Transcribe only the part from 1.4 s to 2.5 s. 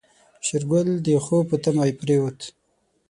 په تمه پرېوت.